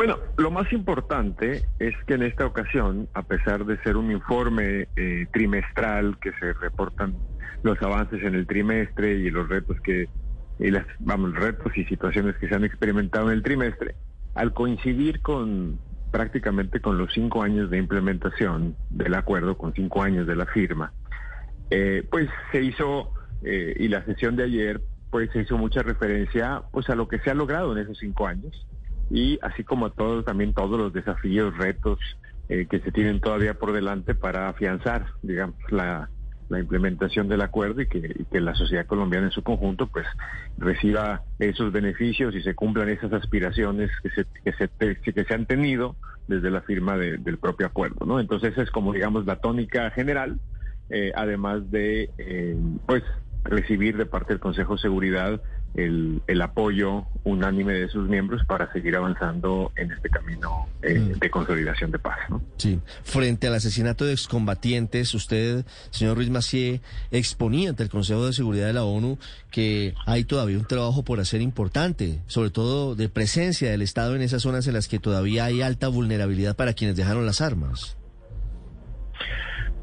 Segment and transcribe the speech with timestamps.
[0.00, 4.88] Bueno, lo más importante es que en esta ocasión, a pesar de ser un informe
[4.96, 7.14] eh, trimestral que se reportan
[7.62, 10.08] los avances en el trimestre y los retos que
[10.58, 13.94] y las vamos retos y situaciones que se han experimentado en el trimestre,
[14.34, 15.78] al coincidir con
[16.10, 20.94] prácticamente con los cinco años de implementación del acuerdo, con cinco años de la firma,
[21.68, 24.80] eh, pues se hizo eh, y la sesión de ayer
[25.10, 28.26] pues se hizo mucha referencia pues a lo que se ha logrado en esos cinco
[28.26, 28.66] años
[29.10, 31.98] y así como todos también todos los desafíos, retos
[32.48, 36.08] eh, que se tienen todavía por delante para afianzar, digamos, la,
[36.50, 40.06] la implementación del acuerdo y que, que, la sociedad colombiana en su conjunto pues
[40.58, 44.68] reciba esos beneficios y se cumplan esas aspiraciones que se, que se,
[45.24, 48.18] que han tenido desde la firma de, del propio acuerdo, ¿no?
[48.18, 50.40] Entonces esa es como digamos la tónica general,
[50.90, 53.04] eh, además de eh, pues
[53.44, 55.40] recibir de parte del Consejo de Seguridad
[55.74, 61.18] el, el, apoyo unánime de sus miembros para seguir avanzando en este camino eh, mm.
[61.18, 62.18] de consolidación de paz.
[62.28, 62.42] ¿no?
[62.56, 62.80] Sí.
[63.02, 68.66] Frente al asesinato de excombatientes, usted, señor Ruiz Macié, exponía ante el Consejo de Seguridad
[68.66, 69.18] de la ONU
[69.50, 74.22] que hay todavía un trabajo por hacer importante, sobre todo de presencia del Estado en
[74.22, 77.96] esas zonas en las que todavía hay alta vulnerabilidad para quienes dejaron las armas.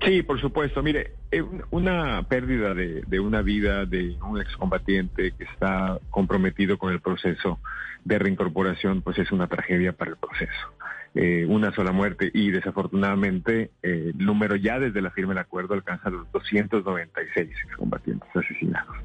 [0.07, 0.81] Sí, por supuesto.
[0.81, 7.01] Mire, eh, una pérdida de, una vida de un excombatiente que está comprometido con el
[7.01, 7.59] proceso
[8.05, 10.73] de reincorporación, pues es una tragedia para el proceso.
[11.13, 15.73] Eh, una sola muerte y desafortunadamente eh, el número ya desde la firma del acuerdo
[15.73, 18.95] alcanza los 296 excombatientes asesinados.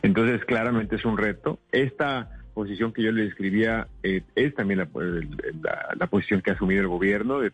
[0.00, 1.58] Entonces, claramente es un reto.
[1.70, 4.88] Esta posición que yo le describía eh, es también la,
[5.62, 7.52] la, la, posición que ha asumido el gobierno de,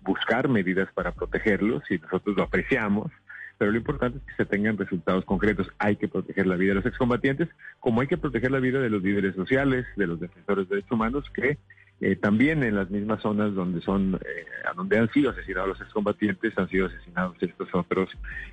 [0.00, 3.12] buscar medidas para protegerlos y nosotros lo apreciamos,
[3.58, 5.70] pero lo importante es que se tengan resultados concretos.
[5.78, 8.88] Hay que proteger la vida de los excombatientes, como hay que proteger la vida de
[8.88, 11.58] los líderes sociales, de los defensores de derechos humanos, que
[12.00, 15.80] eh, también en las mismas zonas donde son, eh, a donde han sido asesinados los
[15.82, 18.08] excombatientes, han sido asesinados estos otros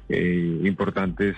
[0.09, 1.38] eh, importantes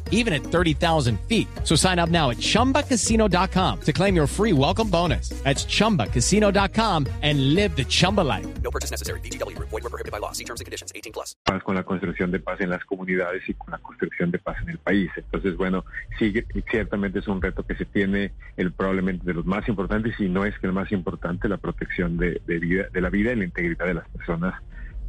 [0.11, 1.47] even at 30,000 feet.
[1.63, 5.29] So sign up now at ChumbaCasino.com to claim your free welcome bonus.
[5.43, 8.45] That's ChumbaCasino.com and live the Chumba life.
[8.61, 9.19] No purchase necessary.
[9.21, 9.57] BGW.
[9.57, 10.31] Void were prohibited by law.
[10.31, 10.91] See terms and conditions.
[10.93, 11.35] 18 plus.
[11.63, 14.69] Con la construcción de paz en las comunidades y con la construcción de paz en
[14.69, 15.09] el país.
[15.15, 15.85] Entonces, bueno,
[16.19, 16.33] sí,
[16.69, 20.45] ciertamente es un reto que se tiene el probablemente de los más importantes y no
[20.45, 23.45] es que el más importante, la protección de, de vida, de la vida y la
[23.45, 24.55] integridad de las personas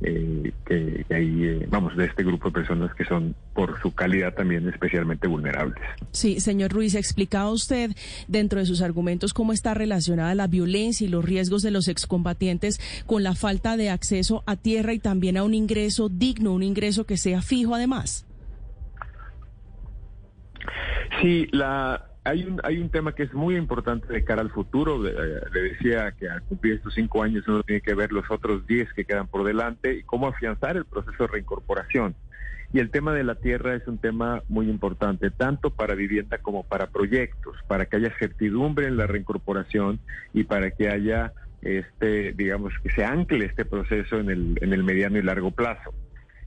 [0.05, 3.95] eh, que, que, hay, eh, vamos, de este grupo de personas que son, por su
[3.95, 5.79] calidad también, especialmente vulnerables.
[6.13, 7.93] Sí, señor Ruiz, explicaba usted
[8.29, 12.81] dentro de sus argumentos cómo está relacionada la violencia y los riesgos de los excombatientes
[13.07, 17.05] con la falta de acceso a tierra y también a un ingreso digno, un ingreso
[17.05, 18.27] que sea fijo además.
[21.21, 25.03] Sí, la, hay un, hay un tema que es muy importante de cara al futuro.
[25.03, 25.13] Le,
[25.61, 29.05] decía que al cumplir estos cinco años uno tiene que ver los otros diez que
[29.05, 32.15] quedan por delante y cómo afianzar el proceso de reincorporación.
[32.73, 36.63] Y el tema de la tierra es un tema muy importante, tanto para vivienda como
[36.63, 40.01] para proyectos, para que haya certidumbre en la reincorporación
[40.33, 44.85] y para que haya, este, digamos, que se ancle este proceso en el, en el
[44.85, 45.93] mediano y largo plazo.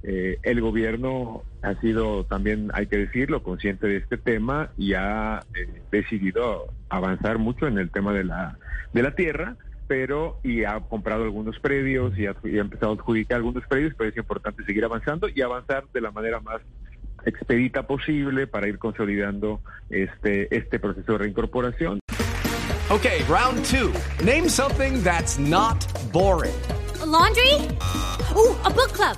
[0.03, 5.43] Eh, el gobierno ha sido también, hay que decirlo, consciente de este tema y ha
[5.55, 8.57] eh, decidido avanzar mucho en el tema de la,
[8.93, 9.55] de la tierra,
[9.87, 13.93] pero y ha comprado algunos predios y ha, y ha empezado a adjudicar algunos predios,
[13.97, 16.61] pero es importante seguir avanzando y avanzar de la manera más
[17.25, 21.99] expedita posible para ir consolidando este, este proceso de reincorporación.
[22.91, 23.91] Okay, round two.
[24.23, 26.53] Name something that's not boring.
[27.01, 27.55] A laundry?
[28.35, 29.17] Ooh, a book club.